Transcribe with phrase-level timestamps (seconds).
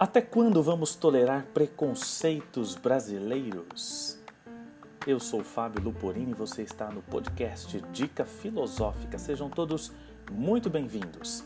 [0.00, 4.16] Até quando vamos tolerar preconceitos brasileiros?
[5.04, 9.18] Eu sou Fábio Luporini e você está no podcast Dica Filosófica.
[9.18, 9.90] Sejam todos
[10.30, 11.42] muito bem-vindos.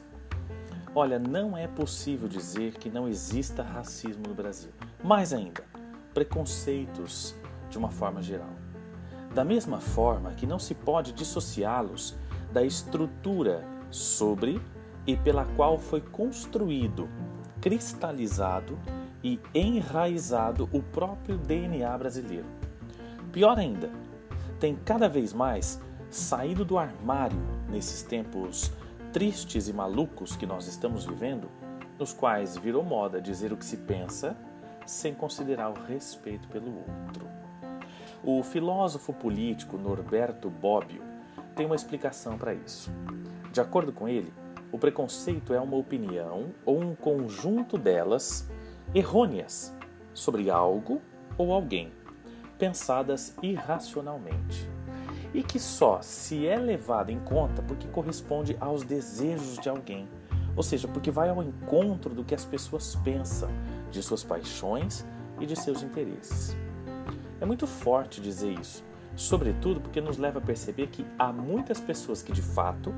[0.95, 4.71] Olha, não é possível dizer que não exista racismo no Brasil.
[5.03, 5.65] Mais ainda,
[6.13, 7.35] preconceitos
[7.71, 8.53] de uma forma geral.
[9.35, 12.15] Da mesma forma que não se pode dissociá-los
[12.53, 14.61] da estrutura sobre
[15.07, 17.09] e pela qual foi construído
[17.63, 18.77] cristalizado
[19.23, 22.47] e enraizado o próprio DNA brasileiro.
[23.31, 23.89] Pior ainda,
[24.59, 25.81] tem cada vez mais
[26.11, 27.39] saído do armário
[27.71, 28.73] nesses tempos
[29.13, 31.49] tristes e malucos que nós estamos vivendo,
[31.99, 34.37] nos quais virou moda dizer o que se pensa
[34.85, 37.29] sem considerar o respeito pelo outro.
[38.25, 41.03] O filósofo político Norberto Bobbio
[41.55, 42.91] tem uma explicação para isso.
[43.53, 44.33] De acordo com ele,
[44.73, 48.49] o preconceito é uma opinião ou um conjunto delas
[48.95, 49.77] errôneas
[50.15, 51.01] sobre algo
[51.37, 51.93] ou alguém,
[52.59, 54.69] pensadas irracionalmente,
[55.35, 60.09] e que só se é levada em conta porque corresponde aos desejos de alguém,
[60.57, 63.51] ou seja, porque vai ao encontro do que as pessoas pensam,
[63.91, 65.05] de suas paixões
[65.39, 66.57] e de seus interesses.
[67.41, 68.83] É muito forte dizer isso,
[69.17, 72.95] sobretudo porque nos leva a perceber que há muitas pessoas que de fato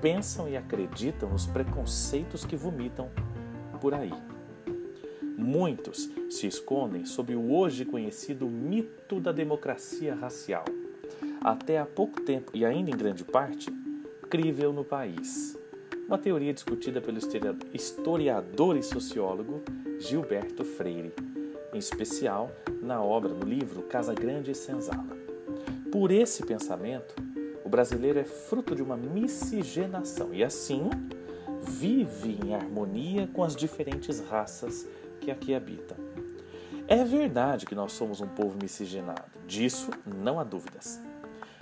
[0.00, 3.10] pensam e acreditam nos preconceitos que vomitam
[3.80, 4.12] por aí.
[5.36, 10.64] Muitos se escondem sob o hoje conhecido mito da democracia racial,
[11.40, 13.70] até há pouco tempo e ainda em grande parte
[14.28, 15.56] crível no país.
[16.06, 17.18] Uma teoria discutida pelo
[17.72, 19.62] historiador e sociólogo
[19.98, 21.12] Gilberto Freire,
[21.72, 22.50] em especial
[22.82, 25.16] na obra, no livro Casa Grande e Senzala.
[25.92, 27.14] Por esse pensamento,
[27.68, 30.88] o brasileiro é fruto de uma miscigenação e, assim,
[31.60, 34.88] vive em harmonia com as diferentes raças
[35.20, 35.98] que aqui habitam.
[36.86, 40.98] É verdade que nós somos um povo miscigenado, disso não há dúvidas.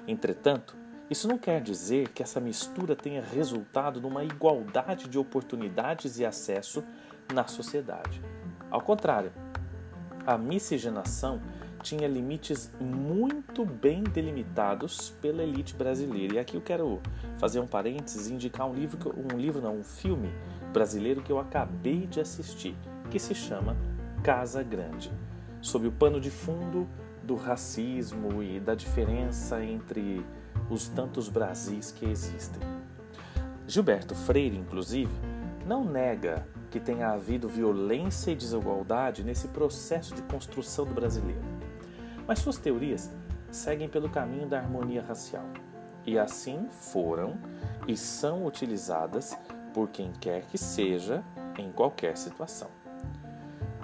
[0.07, 0.77] Entretanto,
[1.11, 6.85] isso não quer dizer que essa mistura tenha resultado numa igualdade de oportunidades e acesso
[7.35, 8.23] na sociedade.
[8.71, 9.33] Ao contrário,
[10.25, 11.43] a miscigenação
[11.87, 16.35] tinha limites muito bem delimitados pela elite brasileira.
[16.35, 17.01] E aqui eu quero
[17.39, 20.33] fazer um parênteses e indicar um livro, um livro não, um filme
[20.73, 22.75] brasileiro que eu acabei de assistir,
[23.09, 23.77] que se chama
[24.25, 25.13] Casa Grande,
[25.61, 26.89] sob o pano de fundo
[27.23, 30.27] do racismo e da diferença entre
[30.69, 32.61] os tantos Brasis que existem.
[33.65, 35.13] Gilberto Freire, inclusive,
[35.65, 41.57] não nega que tenha havido violência e desigualdade nesse processo de construção do brasileiro.
[42.27, 43.11] Mas suas teorias
[43.51, 45.47] seguem pelo caminho da harmonia racial
[46.07, 47.37] e assim foram
[47.87, 49.37] e são utilizadas
[49.75, 51.23] por quem quer que seja
[51.59, 52.69] em qualquer situação.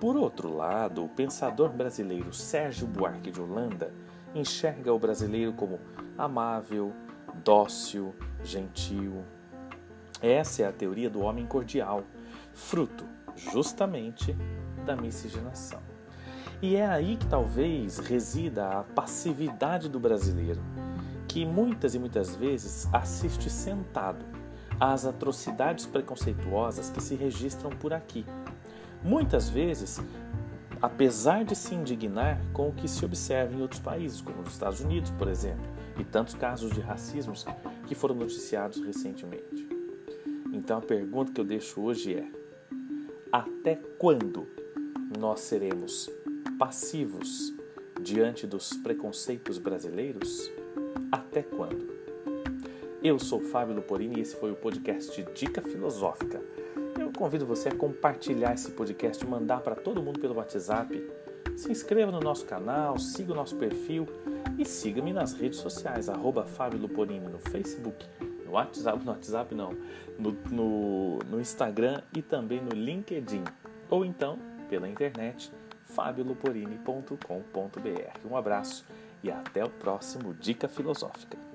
[0.00, 3.92] Por outro lado, o pensador brasileiro Sérgio Buarque de Holanda
[4.34, 5.78] enxerga o brasileiro como
[6.16, 6.92] amável,
[7.44, 9.24] dócil, gentil.
[10.20, 12.04] Essa é a teoria do homem cordial,
[12.54, 13.04] fruto
[13.36, 14.36] justamente
[14.84, 15.80] da miscigenação.
[16.62, 20.62] E é aí que talvez resida a passividade do brasileiro,
[21.26, 24.24] que muitas e muitas vezes assiste sentado
[24.78, 28.24] às atrocidades preconceituosas que se registram por aqui.
[29.02, 30.00] Muitas vezes,
[30.80, 34.80] apesar de se indignar com o que se observa em outros países, como nos Estados
[34.80, 35.66] Unidos, por exemplo,
[35.98, 37.34] e tantos casos de racismo
[37.88, 39.68] que foram noticiados recentemente.
[40.52, 42.30] Então a pergunta que eu deixo hoje é:
[43.32, 44.46] até quando
[45.18, 46.08] nós seremos
[46.58, 47.52] passivos
[48.00, 50.50] diante dos preconceitos brasileiros?
[51.10, 51.92] Até quando?
[53.02, 56.40] Eu sou Fábio Luporini e esse foi o podcast Dica Filosófica.
[56.98, 61.04] Eu convido você a compartilhar esse podcast, mandar para todo mundo pelo WhatsApp.
[61.56, 64.06] Se inscreva no nosso canal, siga o nosso perfil
[64.58, 68.06] e siga-me nas redes sociais, arroba Fábio Luporini no Facebook,
[68.44, 69.70] no WhatsApp, no WhatsApp não,
[70.18, 73.44] no, no, no Instagram e também no LinkedIn.
[73.90, 74.38] Ou então
[74.68, 75.52] pela internet
[75.94, 78.28] fabioluporini.com.br.
[78.28, 78.84] Um abraço
[79.22, 81.51] e até o próximo Dica Filosófica.